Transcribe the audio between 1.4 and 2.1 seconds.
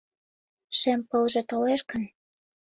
толеш гын